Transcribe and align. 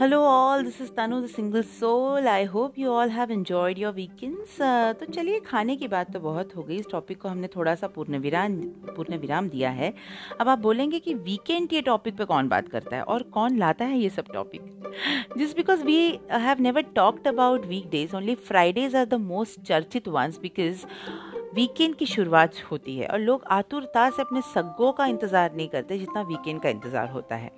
Hello, 0.00 0.18
all 0.18 0.62
this 0.64 0.80
is 0.80 0.90
Tanu, 0.90 1.16
the 1.22 1.26
single 1.26 1.62
soul 1.62 2.26
I 2.28 2.44
hope 2.44 2.78
you 2.78 2.90
all 2.90 3.08
have 3.10 3.32
enjoyed 3.34 3.78
your. 3.78 3.94
Uh, 3.94 5.00
तो 5.00 5.06
चलिए 5.06 5.40
खाने 5.40 5.76
की 5.76 5.88
बात 5.88 6.12
तो 6.12 6.20
बहुत 6.20 6.54
हो 6.56 6.62
गई। 6.62 6.76
इस 6.76 6.86
टॉपिक 6.90 7.20
को 7.22 7.28
हमने 7.28 7.48
थोड़ा 7.56 7.74
सा 7.74 7.86
पूर्ण 7.86 8.18
विराम 8.18 8.56
पूर्ण 8.96 9.16
विराम 9.16 9.48
दिया 9.48 9.70
है। 9.70 9.92
अब 10.40 10.48
आप 10.48 10.58
बोलेंगे 10.58 10.98
कि 10.98 11.14
वीकेंड 11.14 11.72
ये 11.72 11.82
टॉपिक 11.82 12.16
पे 12.16 12.24
कौन 12.24 12.48
बात 12.48 12.68
करता 12.68 12.96
है 12.96 13.02
और 13.04 13.22
कौन 13.34 13.58
लाता 13.58 13.84
है 13.84 13.98
ये 13.98 14.08
सब 14.10 14.32
टॉपिक 14.32 15.36
जिस 15.38 15.54
because 15.56 15.84
we 15.84 15.98
have 16.32 16.62
never 16.62 16.82
talked 16.96 17.28
about 17.28 17.66
week 17.66 17.90
days 17.90 18.16
only 18.16 18.34
Fridays 18.48 18.96
are 18.96 19.04
the 19.04 19.20
most 19.26 19.60
चर्चित 19.62 20.08
वंस 20.08 20.38
बिकॉज़ 20.42 20.86
वीकेंड 21.54 21.94
की 21.94 22.06
शुरुआत 22.06 22.54
होती 22.70 22.96
है 22.96 23.06
और 23.06 23.18
लोग 23.18 23.44
आतुरता 23.50 24.08
से 24.10 24.22
अपने 24.22 24.40
सग्गों 24.44 24.90
का 24.92 25.06
इंतज़ार 25.06 25.54
नहीं 25.54 25.68
करते 25.68 25.98
जितना 25.98 26.20
वीकेंड 26.22 26.60
का 26.62 26.68
इंतज़ार 26.68 27.08
होता 27.10 27.36
है। 27.36 27.50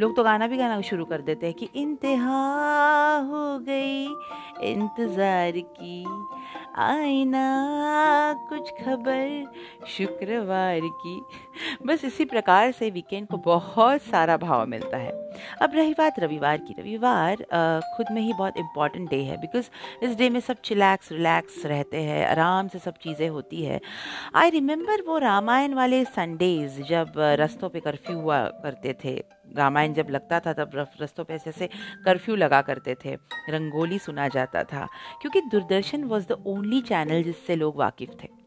लोग 0.00 0.16
तो 0.16 0.24
गाना 0.24 0.46
भी 0.46 0.56
गाना 0.56 0.80
शुरू 0.80 1.04
कर 1.04 1.20
देते 1.20 1.46
हैं 1.46 1.54
कि 1.54 1.68
इंतहा 1.74 3.16
हो 3.28 3.58
गई, 3.58 4.04
इंतज़ार 4.72 5.58
की, 5.80 6.04
आईना 6.78 7.46
कुछ 8.68 8.84
खबर 8.84 9.86
शुक्रवार 9.88 10.80
की। 11.02 11.20
बस 11.86 12.04
इसी 12.04 12.24
प्रकार 12.24 12.72
से 12.72 12.90
वीकेंड 12.90 13.26
को 13.28 13.36
बहुत 13.36 14.02
सारा 14.02 14.36
भाव 14.36 14.66
मिलता 14.66 14.96
है। 14.96 15.10
अब 15.62 15.72
रही 15.74 15.94
बात 15.98 16.18
रविवार 16.20 16.58
की। 16.58 16.74
रविवार 16.78 17.36
खुद 17.96 18.06
में 18.12 18.20
ही 18.22 18.32
बहुत 18.32 18.56
इंपॉर्टेंट 18.58 19.08
डे 19.10 19.22
है 19.22 19.36
बिकॉज़ 19.36 19.70
इस 20.02 20.16
डे 20.16 20.28
में 20.30 20.40
सब 20.40 20.56
चिलैक्स 20.64 21.12
रिलैक्स 21.12 21.64
रहते 21.66 22.02
हैं, 22.02 22.26
आराम 22.28 22.68
से 22.68 22.78
सब 22.78 22.94
चीज़ें 23.02 23.28
होती 23.28 23.62
है। 23.64 23.80
आई 24.34 24.50
रिमेंबर 24.50 25.02
वो 25.02 25.18
रामायण 25.18 25.74
वाले 25.74 26.04
संडेज 26.04 26.80
जब 26.88 27.12
रस्तों 27.16 27.68
पे 27.68 27.80
कर्फ्यू 27.80 28.18
हुआ 28.18 28.42
करते 28.62 28.94
थे। 29.04 29.16
रामायण 29.56 29.94
जब 29.94 30.06
लगता 30.10 30.40
था 30.40 30.52
तब 30.52 30.70
रस्तों 31.00 31.24
पे 31.24 31.34
ऐसे 31.34 31.68
कर्फ्यू 32.04 32.36
लगा 32.36 32.60
करते 32.62 32.96
थे। 33.04 33.14
रंगोली 33.48 33.98
सुना 33.98 34.28
जाता 34.28 34.64
था। 34.64 34.86
क्योंकि 35.20 35.40
Doordarshan 35.40 36.04
was 36.04 36.26
the 36.26 36.42
only 36.46 36.80
channel 36.80 37.22
जिससे 37.22 37.56
लोग 37.56 37.76
वाकिफ 37.76 38.10
थे। 38.22 38.37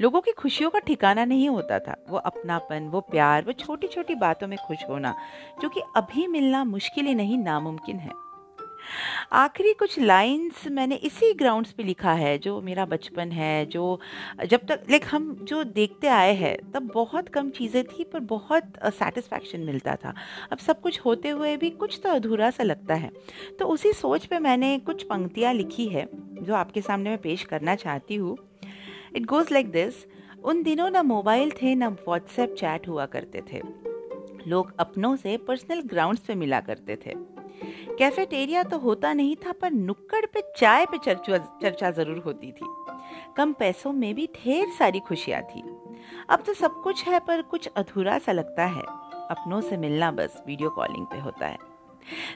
लोगों 0.00 0.20
की 0.20 0.32
खुशियों 0.32 0.70
का 0.70 0.78
ठिकाना 0.78 1.24
नहीं 1.24 1.48
होता 1.48 1.78
था। 1.78 1.96
वो 2.08 2.18
अपनापन, 2.18 2.88
वो 2.88 3.00
प्यार, 3.00 3.44
वो 3.44 3.52
छोटी 3.52 3.86
छोटी 3.86 4.14
बातों 4.14 4.48
में 4.48 4.58
खुश 4.58 4.78
होना, 4.88 5.14
जो 5.62 5.68
कि 5.68 5.80
अभी 5.96 6.26
मिलना 6.26 6.64
मुश्किल 6.64 7.06
ही 7.06 7.14
नहीं, 7.14 7.38
नामुमकिन 7.38 7.96
है। 7.96 8.10
आखिरी 9.32 9.72
कुछ 9.72 9.98
लाइंस 9.98 10.66
मैंने 10.68 10.94
इसी 10.94 11.32
ग्राउंड्स 11.32 11.72
पे 11.72 11.82
लिखा 11.82 12.12
है, 12.12 12.38
जो 12.38 12.60
मेरा 12.60 12.84
बचपन 12.84 13.32
है, 13.32 13.66
जो 13.66 14.00
जब 14.46 14.60
तक, 14.66 14.82
लाइक 14.90 15.04
हम 15.10 15.34
जो 15.42 15.64
देखते 15.64 16.08
आए 16.08 16.34
हैं, 16.34 16.72
तब 16.72 16.90
बहुत 16.94 17.28
कम 17.28 17.50
चीज़ें 17.50 17.84
थी, 17.84 18.04
पर 18.04 18.20
बहुत 18.20 18.62
सेटिस्फैक्शन 18.84 19.60
मिलता 19.60 19.96
था। 19.96 20.14
अब 20.52 20.58
सब 20.58 20.80
कुछ 20.80 21.00
होते 21.00 21.28
हुए 21.28 21.56
भी 21.56 21.70
कुछ 21.70 22.00
तो 22.02 22.08
अधूरा 22.08 22.50
सा 22.50 22.64
लगता 22.64 22.94
है। 22.94 23.10
तो 23.58 23.66
उसी 23.66 23.92
सोच 23.92 24.26
पे 24.26 24.38
मैंने 24.38 24.78
कुछ 24.78 25.02
पंक्तियाँ 25.02 25.54
लिखी 25.54 25.86
है, 25.86 26.08
जो 26.42 26.54
आपके 26.54 26.80
सामने 26.80 27.10
मैं 27.10 27.18
पेश 27.18 27.44
करना 27.44 27.74
चाहती 27.74 28.14
हूँ। 28.14 28.49
इट 29.16 29.26
गोज़ 29.26 29.52
लाइक 29.52 29.70
दिस 29.72 30.06
उन 30.44 30.62
दिनों 30.62 30.90
ना 30.90 31.02
मोबाइल 31.02 31.50
थे, 31.62 31.74
ना 31.74 31.88
व्हाट्सएप 31.88 32.54
चैट 32.58 32.88
हुआ 32.88 33.06
करते 33.06 33.42
थे। 33.52 33.60
लोग 34.46 34.72
अपनों 34.78 35.16
से 35.16 35.36
पर्सनल 35.36 35.80
ग्राउंड्स 35.80 36.22
पे 36.22 36.34
मिला 36.34 36.60
करते 36.60 36.96
थे। 36.96 37.14
कैफेटेरिया 37.98 38.62
तो 38.62 38.78
होता 38.78 39.12
नहीं 39.12 39.36
था, 39.36 39.52
पर 39.52 39.70
नुक्कड़ 39.70 40.24
पे 40.26 40.42
चाय 40.56 40.86
पे 40.86 40.98
चर्चा 40.98 41.38
चर्चा 41.62 41.90
ज़रूर 41.90 42.18
होती 42.18 42.52
थी। 42.52 42.66
कम 43.36 43.52
पैसों 43.52 43.92
में 43.92 44.14
भी 44.14 44.26
ढेर 44.36 44.68
सारी 44.78 45.00
खुशियाँ 45.00 45.42
थी। 45.42 45.62
अब 46.28 46.42
तो 46.46 46.54
सब 46.54 46.80
कुछ 46.82 47.04
है, 47.04 47.18
पर 47.18 47.42
कुछ 47.42 47.68
अधूरा 47.76 48.18
सा 48.18 48.32
लगता 48.32 48.66
है। 48.66 48.82
अपनों 49.30 49.60
से 49.60 49.76
मिलना 49.76 50.10
बस 50.10 50.42
वीडियो 50.46 50.70
कॉलिंग 50.70 51.06
पे 51.06 51.18
होता 51.18 51.46
है। 51.46 51.69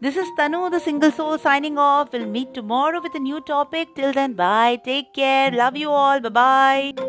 This 0.00 0.16
is 0.16 0.28
Tanu, 0.38 0.70
the 0.70 0.80
single 0.80 1.10
soul, 1.12 1.38
signing 1.38 1.78
off. 1.78 2.12
We'll 2.12 2.26
meet 2.26 2.54
tomorrow 2.54 3.00
with 3.00 3.14
a 3.14 3.20
new 3.20 3.40
topic. 3.40 3.94
Till 3.94 4.12
then, 4.12 4.34
bye. 4.34 4.80
Take 4.84 5.14
care. 5.14 5.50
Love 5.50 5.76
you 5.76 5.90
all. 5.90 6.20
Bye 6.20 6.28
bye. 6.28 6.99